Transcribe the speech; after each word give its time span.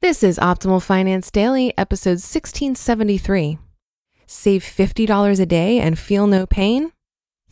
This 0.00 0.22
is 0.22 0.38
Optimal 0.38 0.80
Finance 0.80 1.28
Daily, 1.28 1.76
episode 1.76 2.22
1673. 2.22 3.58
Save 4.28 4.62
$50 4.62 5.40
a 5.40 5.44
day 5.44 5.80
and 5.80 5.98
feel 5.98 6.28
no 6.28 6.46
pain? 6.46 6.92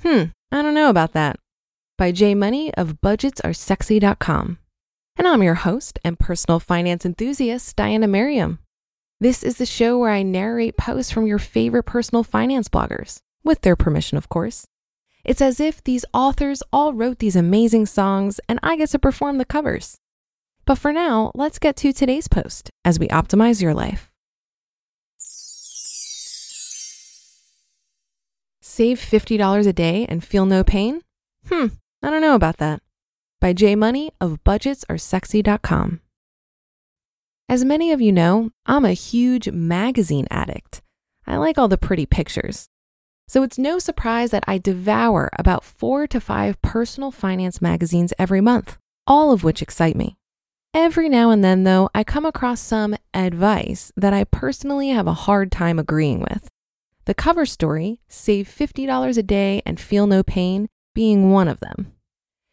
Hmm, 0.02 0.26
I 0.52 0.62
don't 0.62 0.72
know 0.72 0.88
about 0.88 1.12
that. 1.14 1.40
By 1.98 2.12
J. 2.12 2.36
Money 2.36 2.72
of 2.74 3.00
budgetsaresexy.com. 3.00 4.58
And 5.16 5.26
I'm 5.26 5.42
your 5.42 5.56
host 5.56 5.98
and 6.04 6.20
personal 6.20 6.60
finance 6.60 7.04
enthusiast, 7.04 7.74
Diana 7.74 8.06
Merriam. 8.06 8.60
This 9.20 9.42
is 9.42 9.56
the 9.56 9.66
show 9.66 9.98
where 9.98 10.12
I 10.12 10.22
narrate 10.22 10.76
posts 10.76 11.10
from 11.10 11.26
your 11.26 11.40
favorite 11.40 11.82
personal 11.82 12.22
finance 12.22 12.68
bloggers, 12.68 13.18
with 13.42 13.62
their 13.62 13.74
permission, 13.74 14.18
of 14.18 14.28
course. 14.28 14.68
It's 15.24 15.42
as 15.42 15.58
if 15.58 15.82
these 15.82 16.04
authors 16.14 16.62
all 16.72 16.92
wrote 16.92 17.18
these 17.18 17.34
amazing 17.34 17.86
songs 17.86 18.38
and 18.48 18.60
I 18.62 18.76
get 18.76 18.90
to 18.90 19.00
perform 19.00 19.38
the 19.38 19.44
covers. 19.44 19.98
But 20.66 20.78
for 20.78 20.92
now, 20.92 21.30
let's 21.34 21.60
get 21.60 21.76
to 21.76 21.92
today's 21.92 22.26
post 22.26 22.70
as 22.84 22.98
we 22.98 23.06
optimize 23.08 23.62
your 23.62 23.72
life. 23.72 24.10
Save 28.60 29.00
$50 29.00 29.66
a 29.66 29.72
day 29.72 30.06
and 30.08 30.24
feel 30.24 30.44
no 30.44 30.64
pain? 30.64 31.00
Hmm, 31.48 31.68
I 32.02 32.10
don't 32.10 32.20
know 32.20 32.34
about 32.34 32.58
that. 32.58 32.82
By 33.40 33.52
J. 33.52 33.76
Money 33.76 34.10
of 34.20 34.42
budgetsaresexy.com. 34.44 36.00
As 37.48 37.64
many 37.64 37.92
of 37.92 38.00
you 38.00 38.10
know, 38.10 38.50
I'm 38.66 38.84
a 38.84 38.92
huge 38.92 39.48
magazine 39.48 40.26
addict. 40.30 40.82
I 41.28 41.36
like 41.36 41.58
all 41.58 41.68
the 41.68 41.78
pretty 41.78 42.06
pictures. 42.06 42.68
So 43.28 43.44
it's 43.44 43.56
no 43.56 43.78
surprise 43.78 44.32
that 44.32 44.44
I 44.48 44.58
devour 44.58 45.30
about 45.38 45.64
four 45.64 46.08
to 46.08 46.20
five 46.20 46.60
personal 46.60 47.12
finance 47.12 47.62
magazines 47.62 48.12
every 48.18 48.40
month, 48.40 48.78
all 49.06 49.32
of 49.32 49.44
which 49.44 49.62
excite 49.62 49.96
me. 49.96 50.16
Every 50.78 51.08
now 51.08 51.30
and 51.30 51.42
then, 51.42 51.64
though, 51.64 51.88
I 51.94 52.04
come 52.04 52.26
across 52.26 52.60
some 52.60 52.96
advice 53.14 53.90
that 53.96 54.12
I 54.12 54.24
personally 54.24 54.90
have 54.90 55.06
a 55.06 55.14
hard 55.14 55.50
time 55.50 55.78
agreeing 55.78 56.20
with. 56.20 56.50
The 57.06 57.14
cover 57.14 57.46
story, 57.46 58.02
Save 58.08 58.46
$50 58.46 59.16
a 59.16 59.22
Day 59.22 59.62
and 59.64 59.80
Feel 59.80 60.06
No 60.06 60.22
Pain, 60.22 60.68
being 60.94 61.32
one 61.32 61.48
of 61.48 61.60
them. 61.60 61.94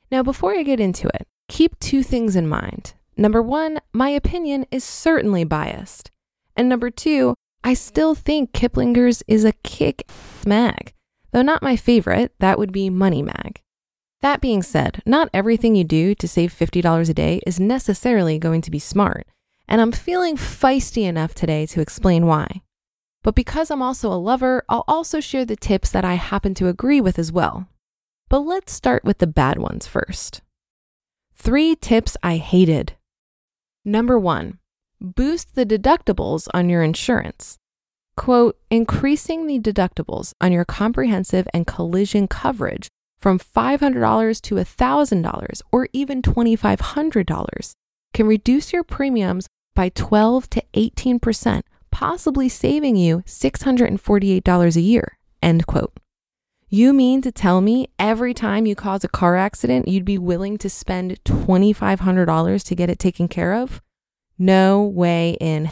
Now, 0.10 0.24
before 0.24 0.54
I 0.54 0.64
get 0.64 0.80
into 0.80 1.10
it, 1.10 1.28
keep 1.50 1.78
two 1.80 2.02
things 2.02 2.38
in 2.38 2.48
mind. 2.48 2.94
Number 3.18 3.42
one, 3.42 3.82
my 3.92 4.08
opinion 4.08 4.68
is 4.72 4.86
certainly 4.86 5.44
biased. 5.44 6.10
And 6.56 6.70
number 6.70 6.90
two, 6.90 7.36
I 7.62 7.74
still 7.74 8.16
think 8.16 8.54
Kiplinger's 8.54 9.22
is 9.28 9.44
a 9.44 9.52
kick 9.64 10.10
mag, 10.48 10.94
though 11.34 11.42
not 11.42 11.62
my 11.62 11.76
favorite, 11.76 12.32
that 12.40 12.58
would 12.58 12.72
be 12.72 12.90
Money 12.90 13.22
Mag. 13.22 13.60
That 14.24 14.40
being 14.40 14.64
said, 14.64 15.02
not 15.06 15.30
everything 15.34 15.76
you 15.76 15.84
do 15.84 16.16
to 16.16 16.30
save 16.30 16.54
$50 16.54 17.10
a 17.10 17.14
day 17.14 17.42
is 17.46 17.60
necessarily 17.60 18.40
going 18.40 18.62
to 18.62 18.72
be 18.72 18.80
smart, 18.80 19.28
and 19.68 19.82
I'm 19.82 19.92
feeling 19.92 20.38
feisty 20.38 21.04
enough 21.04 21.36
today 21.36 21.66
to 21.66 21.82
explain 21.82 22.26
why. 22.26 22.62
But 23.22 23.36
because 23.36 23.70
I'm 23.70 23.82
also 23.82 24.10
a 24.10 24.16
lover, 24.16 24.64
I'll 24.70 24.86
also 24.88 25.20
share 25.20 25.44
the 25.44 25.58
tips 25.58 25.90
that 25.90 26.06
I 26.06 26.14
happen 26.14 26.54
to 26.54 26.70
agree 26.70 27.02
with 27.02 27.20
as 27.20 27.34
well. 27.34 27.68
But 28.30 28.46
let's 28.46 28.72
start 28.72 29.04
with 29.04 29.18
the 29.18 29.28
bad 29.28 29.58
ones 29.58 29.88
first. 29.88 30.42
Three 31.36 31.76
tips 31.76 32.16
I 32.24 32.38
hated. 32.38 32.94
Number 33.84 34.18
one, 34.18 34.60
boost 35.02 35.54
the 35.54 35.66
deductibles 35.66 36.48
on 36.54 36.70
your 36.70 36.82
insurance. 36.82 37.58
Quote, 38.16 38.58
increasing 38.70 39.48
the 39.48 39.60
deductibles 39.60 40.32
on 40.40 40.54
your 40.54 40.64
comprehensive 40.64 41.46
and 41.54 41.68
collision 41.68 42.30
coverage 42.30 42.88
from 43.24 43.40
$500 43.40 44.42
to 44.42 44.56
$1,000 44.56 45.62
or 45.72 45.88
even 45.94 46.22
$2,500 46.22 47.74
can 48.14 48.28
reduce 48.28 48.74
your 48.74 48.84
premiums 48.84 49.48
by 49.74 49.88
12 49.88 50.50
to 50.50 50.64
18%, 50.74 51.62
possibly 51.90 52.50
saving 52.50 52.98
you 52.98 53.24
$648 53.26 54.76
a 54.76 54.82
year. 54.82 55.18
End 55.42 55.66
quote. 55.66 55.94
You 56.68 56.92
mean 56.92 57.22
to 57.22 57.32
tell 57.32 57.62
me 57.62 57.88
every 57.98 58.34
time 58.34 58.66
you 58.66 58.76
cause 58.76 59.06
a 59.06 59.08
car 59.08 59.38
accident, 59.38 59.88
you'd 59.88 60.04
be 60.04 60.18
willing 60.18 60.58
to 60.58 60.70
spend 60.70 61.24
$2,500 61.24 62.66
to 62.66 62.76
get 62.76 62.90
it 62.90 63.00
taken 63.00 63.30
care 63.30 63.54
of? 63.54 63.82
No 64.38 64.84
way 64.84 65.38
in. 65.40 65.72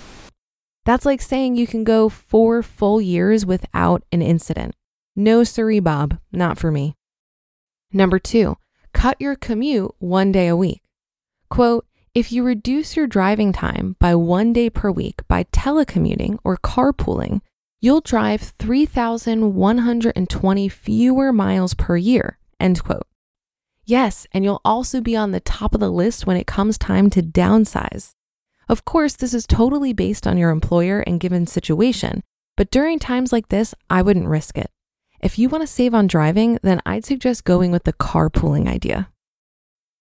That's 0.85 1.05
like 1.05 1.21
saying 1.21 1.57
you 1.57 1.67
can 1.67 1.83
go 1.83 2.07
four 2.07 2.63
full 2.63 3.01
years 3.01 3.45
without 3.45 4.03
an 4.13 4.21
incident. 4.21 4.73
No, 5.17 5.43
siree, 5.43 5.81
Bob, 5.81 6.17
not 6.31 6.57
for 6.57 6.71
me. 6.71 6.95
Number 7.93 8.19
two, 8.19 8.57
cut 8.93 9.19
your 9.19 9.35
commute 9.35 9.91
one 9.99 10.31
day 10.31 10.47
a 10.47 10.55
week. 10.55 10.81
Quote, 11.49 11.85
if 12.13 12.31
you 12.31 12.43
reduce 12.43 12.95
your 12.95 13.07
driving 13.07 13.51
time 13.51 13.95
by 13.99 14.15
one 14.15 14.53
day 14.53 14.69
per 14.69 14.91
week 14.91 15.21
by 15.27 15.43
telecommuting 15.45 16.37
or 16.43 16.57
carpooling, 16.57 17.41
you'll 17.81 18.01
drive 18.01 18.53
3,120 18.59 20.69
fewer 20.69 21.33
miles 21.33 21.73
per 21.73 21.97
year. 21.97 22.37
End 22.59 22.83
quote. 22.83 23.07
Yes, 23.85 24.27
and 24.31 24.43
you'll 24.43 24.61
also 24.63 25.01
be 25.01 25.15
on 25.15 25.31
the 25.31 25.39
top 25.39 25.73
of 25.73 25.79
the 25.79 25.91
list 25.91 26.27
when 26.27 26.37
it 26.37 26.47
comes 26.47 26.77
time 26.77 27.09
to 27.09 27.21
downsize. 27.21 28.13
Of 28.69 28.85
course, 28.85 29.15
this 29.15 29.33
is 29.33 29.47
totally 29.47 29.91
based 29.91 30.25
on 30.25 30.37
your 30.37 30.51
employer 30.51 31.01
and 31.01 31.19
given 31.19 31.47
situation, 31.47 32.23
but 32.55 32.71
during 32.71 32.99
times 32.99 33.33
like 33.33 33.49
this, 33.49 33.75
I 33.89 34.01
wouldn't 34.01 34.27
risk 34.27 34.57
it. 34.57 34.71
If 35.21 35.37
you 35.37 35.49
want 35.49 35.61
to 35.61 35.67
save 35.67 35.93
on 35.93 36.07
driving, 36.07 36.57
then 36.63 36.81
I'd 36.83 37.05
suggest 37.05 37.43
going 37.43 37.69
with 37.71 37.83
the 37.83 37.93
carpooling 37.93 38.67
idea. 38.67 39.09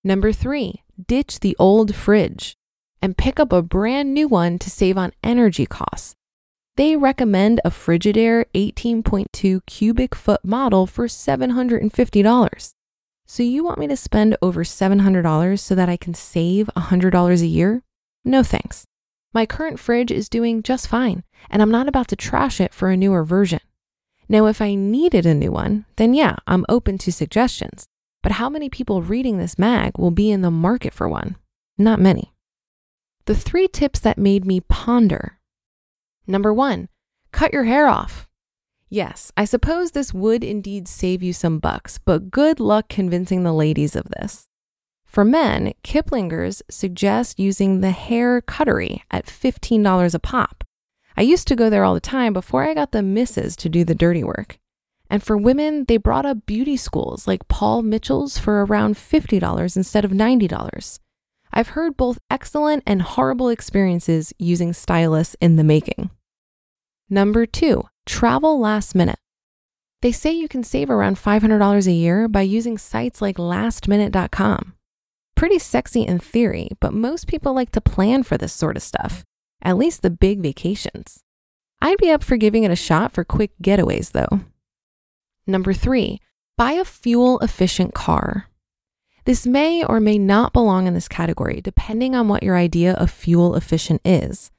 Number 0.03 0.33
three, 0.33 0.83
ditch 1.07 1.41
the 1.41 1.55
old 1.59 1.95
fridge 1.95 2.57
and 3.03 3.19
pick 3.19 3.39
up 3.39 3.53
a 3.53 3.61
brand 3.61 4.15
new 4.15 4.29
one 4.29 4.59
to 4.59 4.71
save 4.71 4.97
on 4.97 5.13
energy 5.23 5.67
costs. 5.67 6.15
They 6.77 6.97
recommend 6.97 7.61
a 7.67 7.71
Frigidaire 7.71 8.47
18.2 8.55 9.67
cubic 9.67 10.15
foot 10.15 10.43
model 10.43 10.87
for 10.87 11.07
$750. 11.07 12.73
So 13.27 13.43
you 13.43 13.63
want 13.63 13.79
me 13.79 13.87
to 13.89 13.97
spend 13.97 14.39
over 14.41 14.65
$700 14.65 15.59
so 15.59 15.75
that 15.75 15.91
I 15.91 15.99
can 15.99 16.15
save 16.15 16.71
$100 16.75 17.43
a 17.43 17.47
year? 17.47 17.83
No 18.25 18.43
thanks. 18.43 18.87
My 19.35 19.45
current 19.45 19.79
fridge 19.79 20.11
is 20.11 20.31
doing 20.31 20.63
just 20.63 20.89
fine, 20.89 21.25
and 21.51 21.61
I'm 21.61 21.71
not 21.71 21.89
about 21.89 22.09
to 22.09 22.16
trash 22.16 22.59
it 22.59 22.73
for 22.73 22.89
a 22.89 22.97
newer 22.97 23.23
version. 23.23 23.61
Now, 24.30 24.47
if 24.47 24.62
I 24.62 24.77
needed 24.77 25.27
a 25.27 25.34
new 25.34 25.50
one, 25.50 25.86
then 25.97 26.15
yeah, 26.15 26.36
I'm 26.47 26.65
open 26.68 26.98
to 26.98 27.10
suggestions. 27.10 27.86
But 28.22 28.30
how 28.32 28.48
many 28.48 28.71
people 28.71 29.03
reading 29.03 29.38
this 29.38 29.59
mag 29.59 29.98
will 29.98 30.12
be 30.12 30.30
in 30.30 30.42
the 30.42 30.53
market 30.53 30.94
for 30.94 31.09
one? 31.09 31.34
Not 31.77 31.98
many. 31.98 32.32
The 33.24 33.34
three 33.34 33.66
tips 33.66 33.98
that 33.98 34.18
made 34.18 34.44
me 34.44 34.60
ponder. 34.60 35.41
Number 36.28 36.54
one, 36.54 36.88
cut 37.32 37.53
your 37.53 37.65
hair 37.65 37.88
off. 37.88 38.28
Yes, 38.88 39.32
I 39.36 39.44
suppose 39.44 39.91
this 39.91 40.15
would 40.15 40.44
indeed 40.44 40.86
save 40.86 41.24
you 41.24 41.32
some 41.32 41.59
bucks, 41.59 41.98
but 41.98 42.30
good 42.30 42.60
luck 42.60 42.88
convincing 42.88 43.42
the 43.42 43.53
ladies 43.53 43.97
of 43.97 44.10
this. 44.10 44.47
For 45.06 45.24
men, 45.24 45.72
Kiplinger's 45.82 46.62
suggest 46.71 47.41
using 47.41 47.80
the 47.80 47.91
hair 47.91 48.41
cuttery 48.41 49.03
at 49.10 49.27
$15 49.27 50.15
a 50.15 50.18
pop. 50.21 50.62
I 51.21 51.25
used 51.25 51.49
to 51.49 51.55
go 51.55 51.69
there 51.69 51.84
all 51.84 51.93
the 51.93 52.01
time 52.01 52.33
before 52.33 52.65
I 52.65 52.72
got 52.72 52.93
the 52.93 53.03
misses 53.03 53.55
to 53.57 53.69
do 53.69 53.84
the 53.84 53.95
dirty 53.95 54.25
work. 54.25 54.59
And 55.11 55.22
for 55.22 55.37
women, 55.37 55.84
they 55.84 55.99
brought 55.99 56.25
up 56.25 56.47
beauty 56.47 56.78
schools 56.78 57.27
like 57.27 57.47
Paul 57.47 57.83
Mitchell's 57.83 58.39
for 58.39 58.65
around 58.65 58.95
$50 58.95 59.77
instead 59.77 60.03
of 60.07 60.13
$90. 60.13 60.99
I've 61.53 61.69
heard 61.69 61.99
both 61.99 62.21
excellent 62.31 62.84
and 62.87 63.03
horrible 63.03 63.51
experiences 63.51 64.33
using 64.39 64.72
stylists 64.72 65.37
in 65.43 65.57
the 65.57 65.63
making. 65.63 66.09
Number 67.11 67.45
two, 67.45 67.84
travel 68.07 68.59
last 68.59 68.95
minute. 68.95 69.19
They 70.01 70.13
say 70.13 70.33
you 70.33 70.49
can 70.49 70.65
save 70.65 70.89
around 70.89 71.16
$500 71.19 71.87
a 71.87 71.93
year 71.93 72.28
by 72.28 72.41
using 72.41 72.78
sites 72.78 73.21
like 73.21 73.37
lastminute.com. 73.37 74.73
Pretty 75.37 75.59
sexy 75.59 76.01
in 76.01 76.19
theory, 76.19 76.71
but 76.81 76.95
most 76.95 77.27
people 77.27 77.53
like 77.53 77.73
to 77.73 77.83
plan 77.83 78.23
for 78.23 78.39
this 78.39 78.55
sort 78.55 78.78
of 78.78 78.83
stuff, 78.83 79.23
at 79.62 79.77
least 79.77 80.03
the 80.03 80.10
big 80.10 80.41
vacations. 80.41 81.22
I'd 81.83 81.98
be 81.98 82.10
up 82.10 82.22
for 82.22 82.36
giving 82.36 82.65
it 82.65 82.71
a 82.71 82.77
shot 82.77 83.12
for 83.12 83.24
quick 83.24 83.53
getaways, 83.62 84.12
though. 84.12 84.41
Number 85.47 85.72
three, 85.72 86.21
buy 86.57 86.72
a 86.72 86.84
fuel 86.84 87.39
efficient 87.41 87.95
car. 87.95 88.47
This 89.24 89.47
may 89.47 89.84
or 89.84 90.01
may 90.01 90.18
not 90.18 90.53
belong 90.53 90.86
in 90.86 90.95
this 90.95 91.09
category, 91.09 91.60
depending 91.60 92.15
on 92.15 92.28
what 92.28 92.42
your 92.42 92.57
idea 92.57 92.95
of 92.95 93.10
fuel 93.10 93.54
efficient 93.54 94.01
is. 94.04 94.51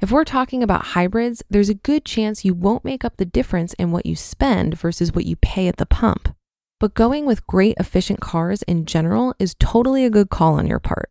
If 0.00 0.10
we're 0.10 0.24
talking 0.24 0.62
about 0.62 0.86
hybrids, 0.86 1.42
there's 1.50 1.68
a 1.68 1.74
good 1.74 2.04
chance 2.06 2.44
you 2.44 2.54
won't 2.54 2.84
make 2.84 3.04
up 3.04 3.18
the 3.18 3.26
difference 3.26 3.74
in 3.74 3.92
what 3.92 4.06
you 4.06 4.16
spend 4.16 4.78
versus 4.78 5.12
what 5.12 5.26
you 5.26 5.36
pay 5.36 5.68
at 5.68 5.76
the 5.76 5.84
pump. 5.84 6.34
But 6.78 6.94
going 6.94 7.26
with 7.26 7.46
great 7.46 7.76
efficient 7.78 8.20
cars 8.20 8.62
in 8.62 8.86
general 8.86 9.34
is 9.38 9.54
totally 9.58 10.06
a 10.06 10.10
good 10.10 10.30
call 10.30 10.54
on 10.54 10.66
your 10.66 10.78
part. 10.78 11.10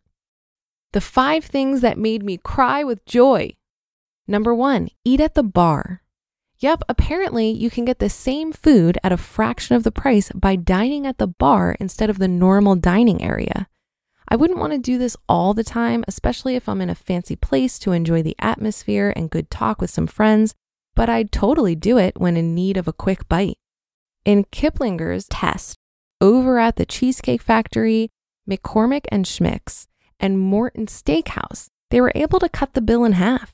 The 0.92 1.00
five 1.00 1.44
things 1.44 1.82
that 1.82 1.98
made 1.98 2.24
me 2.24 2.36
cry 2.36 2.82
with 2.82 3.04
joy. 3.06 3.54
Number 4.26 4.54
one, 4.54 4.88
eat 5.04 5.20
at 5.20 5.34
the 5.34 5.42
bar. 5.42 6.02
Yep, 6.58 6.82
apparently 6.88 7.50
you 7.50 7.70
can 7.70 7.84
get 7.84 8.00
the 8.00 8.10
same 8.10 8.52
food 8.52 8.98
at 9.02 9.12
a 9.12 9.16
fraction 9.16 9.76
of 9.76 9.82
the 9.82 9.92
price 9.92 10.30
by 10.34 10.56
dining 10.56 11.06
at 11.06 11.18
the 11.18 11.26
bar 11.26 11.76
instead 11.80 12.10
of 12.10 12.18
the 12.18 12.28
normal 12.28 12.76
dining 12.76 13.22
area. 13.22 13.68
I 14.28 14.36
wouldn't 14.36 14.58
want 14.58 14.72
to 14.72 14.78
do 14.78 14.98
this 14.98 15.16
all 15.28 15.54
the 15.54 15.64
time, 15.64 16.04
especially 16.06 16.56
if 16.56 16.68
I'm 16.68 16.80
in 16.80 16.90
a 16.90 16.94
fancy 16.94 17.34
place 17.34 17.78
to 17.80 17.92
enjoy 17.92 18.22
the 18.22 18.36
atmosphere 18.38 19.12
and 19.16 19.30
good 19.30 19.50
talk 19.50 19.80
with 19.80 19.90
some 19.90 20.06
friends, 20.06 20.54
but 20.94 21.08
I'd 21.08 21.32
totally 21.32 21.74
do 21.74 21.98
it 21.98 22.20
when 22.20 22.36
in 22.36 22.54
need 22.54 22.76
of 22.76 22.86
a 22.86 22.92
quick 22.92 23.28
bite. 23.28 23.56
In 24.24 24.44
Kiplinger's 24.44 25.26
test, 25.28 25.76
over 26.20 26.58
at 26.58 26.76
the 26.76 26.84
Cheesecake 26.84 27.42
Factory, 27.42 28.10
McCormick 28.48 29.06
and 29.10 29.24
Schmick's, 29.24 29.88
and 30.20 30.38
Morton 30.38 30.86
Steakhouse, 30.86 31.68
they 31.90 32.00
were 32.00 32.12
able 32.14 32.38
to 32.38 32.48
cut 32.48 32.74
the 32.74 32.80
bill 32.80 33.04
in 33.04 33.12
half. 33.12 33.52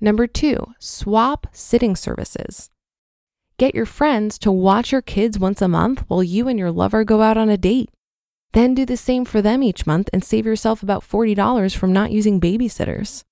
Number 0.00 0.26
two, 0.26 0.74
swap 0.78 1.46
sitting 1.52 1.96
services. 1.96 2.70
Get 3.58 3.74
your 3.74 3.86
friends 3.86 4.38
to 4.38 4.50
watch 4.50 4.92
your 4.92 5.02
kids 5.02 5.38
once 5.38 5.60
a 5.60 5.68
month 5.68 6.04
while 6.08 6.22
you 6.22 6.48
and 6.48 6.58
your 6.58 6.70
lover 6.70 7.04
go 7.04 7.20
out 7.20 7.36
on 7.36 7.50
a 7.50 7.58
date. 7.58 7.90
Then 8.52 8.74
do 8.74 8.84
the 8.84 8.96
same 8.96 9.24
for 9.24 9.42
them 9.42 9.62
each 9.62 9.86
month 9.86 10.08
and 10.12 10.24
save 10.24 10.46
yourself 10.46 10.82
about 10.82 11.06
$40 11.06 11.76
from 11.76 11.92
not 11.92 12.10
using 12.10 12.40
babysitters. 12.40 13.22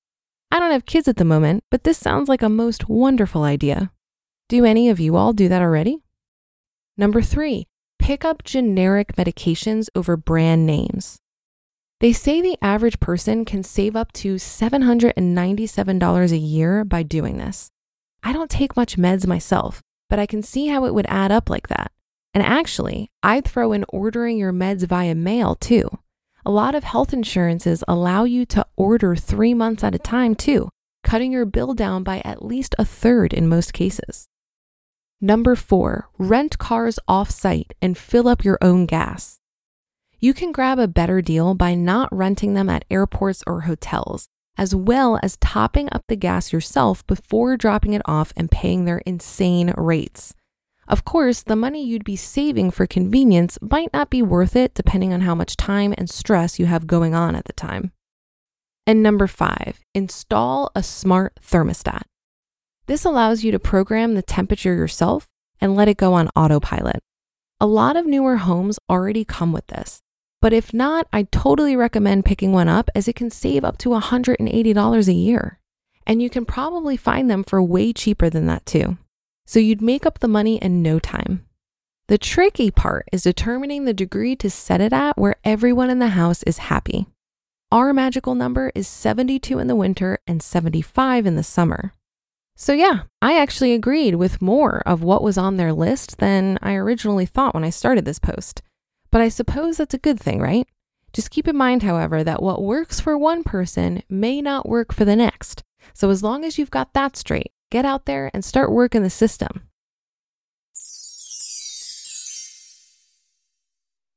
I 0.50 0.60
don't 0.60 0.70
have 0.70 0.86
kids 0.86 1.08
at 1.08 1.16
the 1.16 1.24
moment, 1.24 1.64
but 1.70 1.84
this 1.84 1.98
sounds 1.98 2.28
like 2.28 2.42
a 2.42 2.48
most 2.48 2.88
wonderful 2.88 3.42
idea. 3.42 3.90
Do 4.48 4.64
any 4.64 4.88
of 4.88 5.00
you 5.00 5.16
all 5.16 5.32
do 5.32 5.48
that 5.48 5.60
already? 5.60 5.98
Number 6.96 7.20
three, 7.20 7.66
pick 7.98 8.24
up 8.24 8.44
generic 8.44 9.16
medications 9.16 9.88
over 9.94 10.16
brand 10.16 10.66
names. 10.66 11.18
They 12.00 12.12
say 12.12 12.40
the 12.40 12.56
average 12.62 13.00
person 13.00 13.44
can 13.44 13.64
save 13.64 13.96
up 13.96 14.12
to 14.12 14.36
$797 14.36 16.30
a 16.32 16.36
year 16.36 16.84
by 16.84 17.02
doing 17.02 17.38
this. 17.38 17.72
I 18.22 18.32
don't 18.32 18.48
take 18.50 18.76
much 18.76 18.96
meds 18.96 19.26
myself, 19.26 19.82
but 20.08 20.20
I 20.20 20.26
can 20.26 20.42
see 20.42 20.68
how 20.68 20.84
it 20.84 20.94
would 20.94 21.06
add 21.08 21.32
up 21.32 21.50
like 21.50 21.66
that. 21.68 21.90
And 22.32 22.44
actually, 22.44 23.10
I'd 23.24 23.44
throw 23.44 23.72
in 23.72 23.84
ordering 23.88 24.38
your 24.38 24.52
meds 24.52 24.86
via 24.86 25.16
mail 25.16 25.56
too. 25.56 25.88
A 26.46 26.52
lot 26.52 26.76
of 26.76 26.84
health 26.84 27.12
insurances 27.12 27.82
allow 27.88 28.22
you 28.22 28.46
to 28.46 28.64
order 28.76 29.16
three 29.16 29.52
months 29.52 29.82
at 29.82 29.96
a 29.96 29.98
time 29.98 30.36
too, 30.36 30.68
cutting 31.02 31.32
your 31.32 31.46
bill 31.46 31.74
down 31.74 32.04
by 32.04 32.22
at 32.24 32.44
least 32.44 32.76
a 32.78 32.84
third 32.84 33.32
in 33.32 33.48
most 33.48 33.72
cases. 33.72 34.28
Number 35.20 35.56
four, 35.56 36.10
rent 36.16 36.58
cars 36.58 37.00
off 37.08 37.28
site 37.28 37.74
and 37.82 37.98
fill 37.98 38.28
up 38.28 38.44
your 38.44 38.58
own 38.62 38.86
gas. 38.86 39.37
You 40.20 40.34
can 40.34 40.50
grab 40.50 40.80
a 40.80 40.88
better 40.88 41.22
deal 41.22 41.54
by 41.54 41.76
not 41.76 42.08
renting 42.10 42.54
them 42.54 42.68
at 42.68 42.84
airports 42.90 43.44
or 43.46 43.62
hotels, 43.62 44.26
as 44.56 44.74
well 44.74 45.20
as 45.22 45.36
topping 45.36 45.88
up 45.92 46.02
the 46.08 46.16
gas 46.16 46.52
yourself 46.52 47.06
before 47.06 47.56
dropping 47.56 47.92
it 47.92 48.02
off 48.04 48.32
and 48.36 48.50
paying 48.50 48.84
their 48.84 48.98
insane 49.06 49.72
rates. 49.76 50.34
Of 50.88 51.04
course, 51.04 51.42
the 51.42 51.54
money 51.54 51.84
you'd 51.84 52.02
be 52.02 52.16
saving 52.16 52.72
for 52.72 52.84
convenience 52.84 53.58
might 53.62 53.92
not 53.92 54.10
be 54.10 54.20
worth 54.20 54.56
it 54.56 54.74
depending 54.74 55.12
on 55.12 55.20
how 55.20 55.36
much 55.36 55.56
time 55.56 55.94
and 55.96 56.10
stress 56.10 56.58
you 56.58 56.66
have 56.66 56.88
going 56.88 57.14
on 57.14 57.36
at 57.36 57.44
the 57.44 57.52
time. 57.52 57.92
And 58.88 59.04
number 59.04 59.28
five, 59.28 59.84
install 59.94 60.72
a 60.74 60.82
smart 60.82 61.38
thermostat. 61.40 62.02
This 62.86 63.04
allows 63.04 63.44
you 63.44 63.52
to 63.52 63.60
program 63.60 64.14
the 64.14 64.22
temperature 64.22 64.74
yourself 64.74 65.28
and 65.60 65.76
let 65.76 65.86
it 65.86 65.96
go 65.96 66.14
on 66.14 66.30
autopilot. 66.34 67.00
A 67.60 67.66
lot 67.66 67.96
of 67.96 68.06
newer 68.06 68.38
homes 68.38 68.78
already 68.88 69.24
come 69.24 69.52
with 69.52 69.66
this, 69.66 70.00
but 70.40 70.52
if 70.52 70.72
not, 70.72 71.08
I 71.12 71.24
totally 71.24 71.74
recommend 71.76 72.24
picking 72.24 72.52
one 72.52 72.68
up 72.68 72.90
as 72.94 73.08
it 73.08 73.16
can 73.16 73.30
save 73.30 73.64
up 73.64 73.78
to 73.78 73.90
$180 73.90 75.08
a 75.08 75.12
year. 75.12 75.58
And 76.06 76.22
you 76.22 76.30
can 76.30 76.44
probably 76.44 76.96
find 76.96 77.30
them 77.30 77.44
for 77.44 77.62
way 77.62 77.92
cheaper 77.92 78.30
than 78.30 78.46
that 78.46 78.64
too. 78.64 78.98
So 79.46 79.58
you'd 79.58 79.82
make 79.82 80.06
up 80.06 80.20
the 80.20 80.28
money 80.28 80.56
in 80.56 80.82
no 80.82 80.98
time. 80.98 81.44
The 82.08 82.18
tricky 82.18 82.70
part 82.70 83.06
is 83.12 83.22
determining 83.22 83.84
the 83.84 83.92
degree 83.92 84.34
to 84.36 84.48
set 84.48 84.80
it 84.80 84.92
at 84.92 85.18
where 85.18 85.36
everyone 85.44 85.90
in 85.90 85.98
the 85.98 86.08
house 86.08 86.42
is 86.44 86.58
happy. 86.58 87.06
Our 87.70 87.92
magical 87.92 88.34
number 88.34 88.72
is 88.74 88.88
72 88.88 89.58
in 89.58 89.66
the 89.66 89.76
winter 89.76 90.18
and 90.26 90.42
75 90.42 91.26
in 91.26 91.36
the 91.36 91.42
summer. 91.42 91.92
So, 92.56 92.72
yeah, 92.72 93.02
I 93.20 93.38
actually 93.38 93.74
agreed 93.74 94.14
with 94.14 94.40
more 94.40 94.82
of 94.86 95.02
what 95.02 95.22
was 95.22 95.36
on 95.36 95.58
their 95.58 95.72
list 95.72 96.16
than 96.16 96.58
I 96.62 96.74
originally 96.74 97.26
thought 97.26 97.54
when 97.54 97.64
I 97.64 97.70
started 97.70 98.06
this 98.06 98.18
post. 98.18 98.62
But 99.10 99.20
I 99.20 99.28
suppose 99.28 99.76
that's 99.76 99.94
a 99.94 99.98
good 99.98 100.20
thing, 100.20 100.40
right? 100.40 100.66
Just 101.12 101.30
keep 101.30 101.48
in 101.48 101.56
mind, 101.56 101.82
however, 101.82 102.22
that 102.22 102.42
what 102.42 102.62
works 102.62 103.00
for 103.00 103.16
one 103.16 103.42
person 103.42 104.02
may 104.08 104.42
not 104.42 104.68
work 104.68 104.92
for 104.92 105.04
the 105.04 105.16
next. 105.16 105.62
So 105.94 106.10
as 106.10 106.22
long 106.22 106.44
as 106.44 106.58
you've 106.58 106.70
got 106.70 106.92
that 106.92 107.16
straight, 107.16 107.52
get 107.70 107.84
out 107.84 108.04
there 108.04 108.30
and 108.34 108.44
start 108.44 108.70
working 108.70 109.02
the 109.02 109.10
system. 109.10 109.62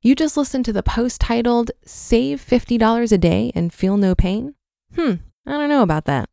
You 0.04 0.16
just 0.16 0.36
listened 0.36 0.66
to 0.66 0.74
the 0.74 0.82
post 0.82 1.22
titled 1.22 1.72
Save 1.86 2.44
$50 2.44 3.12
a 3.12 3.18
Day 3.20 3.52
and 3.54 3.72
Feel 3.72 3.98
No 3.98 4.16
Pain? 4.16 4.56
Hmm, 4.96 5.14
I 5.46 5.52
don't 5.52 5.70
know 5.70 5.84
about 5.84 6.06
that. 6.06 6.28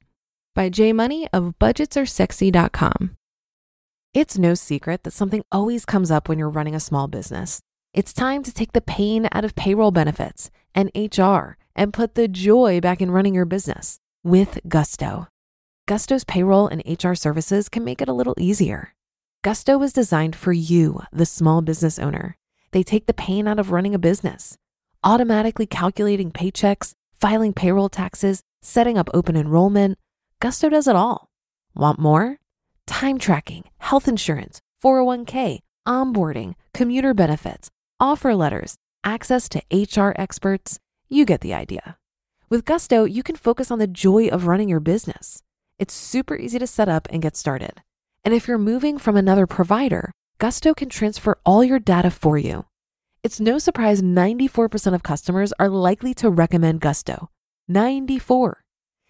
By 0.55 0.71
J. 0.71 0.95
Money 0.95 1.29
of 1.35 1.55
budgetsaresexy.com. 1.61 3.17
It's 4.15 4.39
no 4.39 4.55
secret 4.55 5.05
that 5.05 5.13
something 5.13 5.45
always 5.53 5.85
comes 5.85 6.11
up 6.11 6.29
when 6.29 6.39
you're 6.39 6.49
running 6.49 6.75
a 6.75 6.81
small 6.81 7.09
business. 7.09 7.61
It's 7.95 8.13
time 8.13 8.43
to 8.43 8.53
take 8.53 8.73
the 8.73 8.83
pain 8.83 9.29
out 9.33 9.47
of 9.47 9.57
payroll 9.57 9.91
benefits 9.91 10.51
and 10.75 10.91
HR 10.95 11.57
and 11.75 11.93
put 11.93 12.15
the 12.15 12.29
joy 12.29 12.81
back 12.81 13.01
in 13.01 13.11
running 13.11 13.35
your 13.35 13.47
business 13.47 13.99
with 14.23 14.59
Gusto. 14.69 15.29
Gusto's 15.87 16.23
payroll 16.23 16.69
and 16.69 16.83
HR 16.87 17.15
services 17.15 17.71
can 17.71 17.85
make 17.85 18.03
it 18.03 18.09
a 18.09 18.13
little 18.13 18.35
easier. 18.37 18.93
Gusto 19.43 19.79
was 19.79 19.95
designed 19.95 20.37
for 20.37 20.53
you, 20.53 21.01
the 21.13 21.25
small 21.25 21.63
business 21.63 21.99
owner. 21.99 22.37
They 22.73 22.83
take 22.83 23.07
the 23.07 23.15
pain 23.15 23.49
out 23.49 23.59
of 23.59 23.71
running 23.71 23.95
a 23.95 23.99
business, 23.99 24.59
automatically 25.03 25.67
calculating 25.67 26.31
paychecks, 26.31 26.93
filing 27.19 27.55
payroll 27.55 27.89
taxes, 27.89 28.43
setting 28.61 28.99
up 28.99 29.09
open 29.15 29.35
enrollment. 29.35 29.97
Gusto 30.41 30.69
does 30.69 30.89
it 30.89 30.95
all. 30.95 31.31
Want 31.75 31.99
more? 31.99 32.37
Time 32.87 33.19
tracking, 33.19 33.65
health 33.79 34.07
insurance, 34.07 34.61
401k, 34.85 35.61
onboarding, 35.87 36.55
commuter 36.75 37.15
benefits 37.15 37.71
offer 38.01 38.35
letters, 38.35 38.77
access 39.05 39.49
to 39.49 39.63
HR 39.73 40.13
experts. 40.17 40.79
You 41.09 41.25
get 41.25 41.41
the 41.41 41.55
idea. 41.55 41.97
With 42.49 42.65
Gusto, 42.65 43.05
you 43.05 43.23
can 43.23 43.37
focus 43.37 43.71
on 43.71 43.79
the 43.79 43.87
joy 43.87 44.29
of 44.29 44.47
running 44.47 44.69
your 44.69 44.81
business. 44.81 45.43
It's 45.79 45.95
super 45.95 46.37
easy 46.37 46.59
to 46.59 46.67
set 46.67 46.89
up 46.89 47.09
and 47.11 47.23
get 47.23 47.37
started. 47.37 47.83
And 48.25 48.35
if 48.35 48.49
you're 48.49 48.59
moving 48.59 48.99
from 48.99 49.17
another 49.17 49.47
provider, 49.47 50.13
Gusto 50.39 50.75
can 50.75 50.89
transfer 50.89 51.39
all 51.45 51.65
your 51.65 51.79
data 51.79 52.11
for 52.11 52.39
you. 52.39 52.67
It's 53.23 53.41
no 53.41 53.59
surprise 53.59 54.01
94% 54.01 54.95
of 54.95 55.03
customers 55.03 55.53
are 55.59 55.69
likely 55.69 56.15
to 56.15 56.31
recommend 56.31 56.81
Gusto. 56.81 57.31
94. 57.69 58.63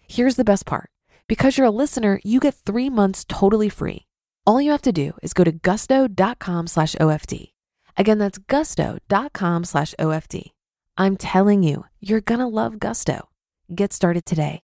Here's 0.07 0.35
the 0.35 0.43
best 0.43 0.65
part. 0.65 0.89
Because 1.27 1.57
you're 1.57 1.67
a 1.67 1.71
listener, 1.71 2.19
you 2.23 2.39
get 2.39 2.55
three 2.55 2.89
months 2.89 3.23
totally 3.27 3.69
free. 3.69 4.07
All 4.45 4.59
you 4.59 4.71
have 4.71 4.81
to 4.81 4.91
do 4.91 5.13
is 5.21 5.33
go 5.33 5.43
to 5.43 5.51
gusto.com 5.51 6.65
slash 6.67 6.95
OFD. 6.95 7.51
Again, 7.99 8.17
that's 8.17 8.37
gusto.com 8.37 9.65
slash 9.65 9.93
OFD. 9.99 10.51
I'm 10.97 11.17
telling 11.17 11.63
you, 11.63 11.83
you're 11.99 12.21
going 12.21 12.39
to 12.39 12.47
love 12.47 12.79
Gusto. 12.79 13.27
Get 13.75 13.91
started 13.91 14.25
today. 14.25 14.61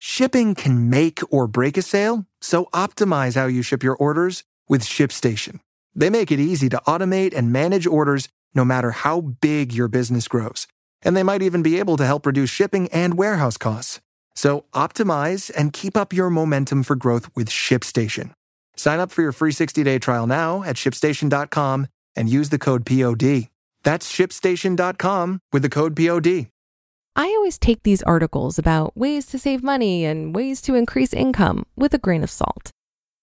Shipping 0.00 0.54
can 0.56 0.90
make 0.90 1.20
or 1.32 1.46
break 1.46 1.76
a 1.76 1.82
sale, 1.82 2.26
so 2.40 2.66
optimize 2.74 3.36
how 3.36 3.46
you 3.46 3.62
ship 3.62 3.84
your 3.84 3.96
orders 3.96 4.42
with 4.68 4.82
ShipStation. 4.82 5.60
They 5.94 6.10
make 6.10 6.32
it 6.32 6.40
easy 6.40 6.68
to 6.68 6.80
automate 6.86 7.34
and 7.34 7.52
manage 7.52 7.86
orders 7.86 8.28
no 8.54 8.64
matter 8.64 8.90
how 8.90 9.20
big 9.20 9.72
your 9.72 9.88
business 9.88 10.26
grows. 10.26 10.66
And 11.02 11.16
they 11.16 11.22
might 11.22 11.42
even 11.42 11.62
be 11.62 11.78
able 11.78 11.96
to 11.96 12.06
help 12.06 12.26
reduce 12.26 12.50
shipping 12.50 12.88
and 12.88 13.16
warehouse 13.16 13.56
costs. 13.56 14.00
So 14.34 14.64
optimize 14.74 15.50
and 15.56 15.72
keep 15.72 15.96
up 15.96 16.12
your 16.12 16.30
momentum 16.30 16.82
for 16.82 16.96
growth 16.96 17.28
with 17.36 17.48
ShipStation. 17.48 18.32
Sign 18.78 19.00
up 19.00 19.10
for 19.10 19.22
your 19.22 19.32
free 19.32 19.50
60-day 19.50 19.98
trial 19.98 20.28
now 20.28 20.62
at 20.62 20.76
shipstation.com 20.76 21.88
and 22.14 22.28
use 22.28 22.50
the 22.50 22.60
code 22.60 22.86
POD. 22.86 23.48
That's 23.82 24.10
shipstation.com 24.10 25.40
with 25.52 25.62
the 25.62 25.68
code 25.68 25.96
POD. 25.96 26.46
I 27.16 27.26
always 27.26 27.58
take 27.58 27.82
these 27.82 28.04
articles 28.04 28.56
about 28.56 28.96
ways 28.96 29.26
to 29.26 29.38
save 29.38 29.64
money 29.64 30.04
and 30.04 30.32
ways 30.32 30.60
to 30.62 30.76
increase 30.76 31.12
income 31.12 31.66
with 31.74 31.92
a 31.92 31.98
grain 31.98 32.22
of 32.22 32.30
salt. 32.30 32.70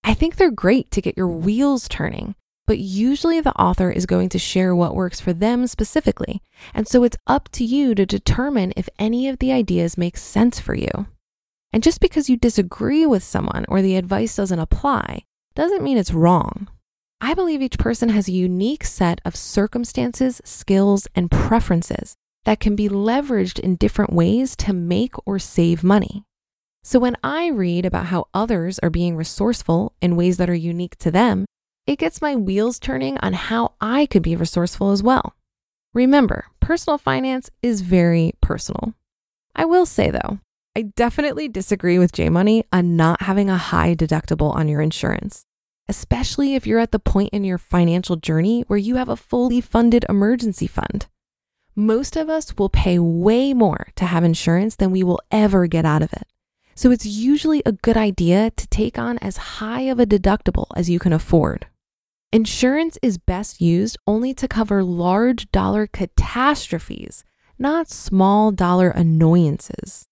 I 0.03 0.13
think 0.13 0.35
they're 0.35 0.51
great 0.51 0.91
to 0.91 1.01
get 1.01 1.15
your 1.15 1.29
wheels 1.29 1.87
turning, 1.87 2.35
but 2.67 2.79
usually 2.79 3.39
the 3.39 3.55
author 3.55 3.89
is 3.89 4.05
going 4.05 4.27
to 4.29 4.39
share 4.39 4.75
what 4.75 4.93
works 4.93 5.21
for 5.21 5.31
them 5.31 5.67
specifically. 5.67 6.41
And 6.73 6.85
so 6.85 7.05
it's 7.05 7.17
up 7.27 7.47
to 7.53 7.63
you 7.63 7.95
to 7.95 8.05
determine 8.05 8.73
if 8.75 8.89
any 8.99 9.29
of 9.29 9.39
the 9.39 9.53
ideas 9.53 9.97
make 9.97 10.17
sense 10.17 10.59
for 10.59 10.75
you. 10.75 11.07
And 11.71 11.81
just 11.81 12.01
because 12.01 12.29
you 12.29 12.35
disagree 12.35 13.05
with 13.05 13.23
someone 13.23 13.63
or 13.69 13.81
the 13.81 13.95
advice 13.95 14.35
doesn't 14.35 14.59
apply 14.59 15.23
doesn't 15.55 15.83
mean 15.83 15.97
it's 15.97 16.13
wrong. 16.13 16.67
I 17.21 17.33
believe 17.33 17.61
each 17.61 17.79
person 17.79 18.09
has 18.09 18.27
a 18.27 18.33
unique 18.33 18.83
set 18.83 19.19
of 19.25 19.35
circumstances, 19.35 20.41
skills, 20.43 21.07
and 21.15 21.31
preferences 21.31 22.15
that 22.43 22.59
can 22.59 22.75
be 22.75 22.89
leveraged 22.89 23.59
in 23.59 23.77
different 23.77 24.13
ways 24.13 24.55
to 24.57 24.73
make 24.73 25.15
or 25.25 25.39
save 25.39 25.83
money. 25.83 26.23
So 26.83 26.99
when 26.99 27.17
I 27.23 27.47
read 27.47 27.85
about 27.85 28.07
how 28.07 28.27
others 28.33 28.77
are 28.79 28.91
being 28.91 29.15
resourceful 29.15 29.93
in 30.01 30.15
ways 30.15 30.37
that 30.37 30.49
are 30.49 30.53
unique 30.53 30.97
to 30.99 31.09
them, 31.09 31.45
it 31.87 31.97
gets 31.97 32.21
my 32.21 32.35
wheels 32.35 32.77
turning 32.77 33.17
on 33.19 33.33
how 33.33 33.73
I 33.81 34.05
could 34.05 34.21
be 34.21 34.35
resourceful 34.35 34.91
as 34.91 35.01
well. 35.01 35.35
Remember, 35.93 36.45
personal 36.59 36.97
finance 36.97 37.49
is 37.63 37.81
very 37.81 38.33
personal. 38.41 38.93
I 39.55 39.65
will 39.65 39.85
say 39.85 40.11
though, 40.11 40.39
I 40.77 40.81
definitely 40.81 41.47
disagree 41.47 41.97
with 41.97 42.11
J 42.11 42.27
Money 42.27 42.65
on 42.73 42.97
not 42.97 43.21
having 43.21 43.49
a 43.49 43.55
high 43.55 43.95
deductible 43.95 44.53
on 44.53 44.67
your 44.67 44.81
insurance, 44.81 45.45
especially 45.87 46.53
if 46.53 46.67
you're 46.67 46.81
at 46.81 46.91
the 46.91 46.99
point 46.99 47.29
in 47.31 47.45
your 47.45 47.57
financial 47.57 48.17
journey 48.17 48.65
where 48.67 48.77
you 48.77 48.97
have 48.97 49.07
a 49.07 49.15
fully 49.15 49.61
funded 49.61 50.05
emergency 50.09 50.67
fund. 50.67 51.07
Most 51.77 52.17
of 52.17 52.29
us 52.29 52.57
will 52.57 52.67
pay 52.67 52.99
way 52.99 53.53
more 53.53 53.87
to 53.95 54.05
have 54.05 54.25
insurance 54.25 54.75
than 54.75 54.91
we 54.91 55.01
will 55.01 55.21
ever 55.31 55.65
get 55.67 55.85
out 55.85 56.01
of 56.01 56.11
it. 56.11 56.27
So 56.75 56.91
it's 56.91 57.05
usually 57.05 57.61
a 57.65 57.71
good 57.71 57.95
idea 57.95 58.51
to 58.51 58.67
take 58.67 58.99
on 58.99 59.17
as 59.19 59.37
high 59.37 59.83
of 59.83 59.97
a 59.97 60.05
deductible 60.05 60.67
as 60.75 60.89
you 60.89 60.99
can 60.99 61.13
afford. 61.13 61.67
Insurance 62.33 62.97
is 63.01 63.17
best 63.17 63.61
used 63.61 63.95
only 64.05 64.33
to 64.33 64.45
cover 64.45 64.83
large 64.83 65.49
dollar 65.53 65.87
catastrophes, 65.87 67.23
not 67.57 67.89
small 67.89 68.51
dollar 68.51 68.89
annoyances. 68.89 70.09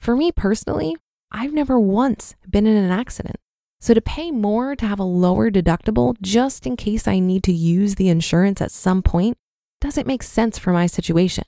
For 0.00 0.16
me 0.16 0.32
personally, 0.32 0.96
I've 1.30 1.52
never 1.52 1.78
once 1.78 2.34
been 2.48 2.66
in 2.66 2.76
an 2.76 2.90
accident. 2.90 3.36
So 3.80 3.94
to 3.94 4.00
pay 4.00 4.30
more 4.30 4.74
to 4.74 4.86
have 4.86 4.98
a 4.98 5.04
lower 5.04 5.50
deductible 5.50 6.16
just 6.20 6.66
in 6.66 6.76
case 6.76 7.06
I 7.06 7.20
need 7.20 7.44
to 7.44 7.52
use 7.52 7.94
the 7.94 8.08
insurance 8.08 8.60
at 8.60 8.72
some 8.72 9.02
point 9.02 9.36
doesn't 9.80 10.06
make 10.06 10.22
sense 10.22 10.58
for 10.58 10.72
my 10.72 10.86
situation. 10.86 11.44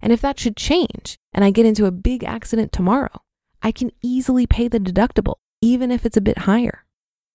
And 0.00 0.12
if 0.12 0.20
that 0.20 0.38
should 0.38 0.56
change 0.56 1.18
and 1.32 1.44
I 1.44 1.50
get 1.50 1.66
into 1.66 1.86
a 1.86 1.90
big 1.90 2.22
accident 2.22 2.70
tomorrow, 2.70 3.22
I 3.62 3.72
can 3.72 3.90
easily 4.02 4.46
pay 4.46 4.68
the 4.68 4.78
deductible, 4.78 5.36
even 5.60 5.90
if 5.90 6.06
it's 6.06 6.16
a 6.16 6.20
bit 6.20 6.38
higher. 6.38 6.84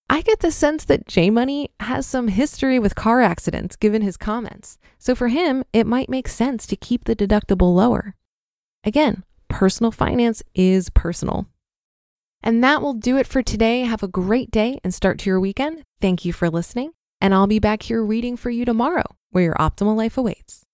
I 0.08 0.22
get 0.22 0.40
the 0.40 0.52
sense 0.52 0.84
that 0.84 1.06
J 1.06 1.30
Money 1.30 1.70
has 1.80 2.06
some 2.06 2.28
history 2.28 2.78
with 2.78 2.94
car 2.94 3.20
accidents 3.20 3.76
given 3.76 4.02
his 4.02 4.16
comments. 4.16 4.78
So 4.98 5.14
for 5.14 5.28
him, 5.28 5.64
it 5.72 5.86
might 5.86 6.08
make 6.08 6.28
sense 6.28 6.66
to 6.66 6.76
keep 6.76 7.04
the 7.04 7.16
deductible 7.16 7.74
lower. 7.74 8.14
Again, 8.84 9.24
personal 9.52 9.92
finance 9.92 10.42
is 10.54 10.90
personal. 10.90 11.46
And 12.42 12.64
that 12.64 12.82
will 12.82 12.94
do 12.94 13.18
it 13.18 13.26
for 13.26 13.42
today. 13.42 13.82
Have 13.82 14.02
a 14.02 14.08
great 14.08 14.50
day 14.50 14.80
and 14.82 14.92
start 14.92 15.18
to 15.20 15.30
your 15.30 15.38
weekend. 15.38 15.84
Thank 16.00 16.24
you 16.24 16.32
for 16.32 16.50
listening. 16.50 16.92
And 17.20 17.32
I'll 17.32 17.46
be 17.46 17.60
back 17.60 17.84
here 17.84 18.02
reading 18.02 18.36
for 18.36 18.50
you 18.50 18.64
tomorrow, 18.64 19.04
where 19.30 19.44
your 19.44 19.54
optimal 19.54 19.96
life 19.96 20.18
awaits. 20.18 20.64